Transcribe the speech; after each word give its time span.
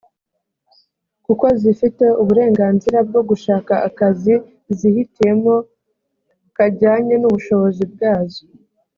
kuko 1.25 1.45
zifite 1.61 2.05
uburenganzira 2.21 2.97
bwo 3.07 3.21
gushaka 3.29 3.73
akazi 3.87 4.33
zihitiyemo 4.77 5.55
kajyanye 6.55 7.15
n 7.17 7.23
ubushobozi 7.29 7.83
bwazo 7.93 8.41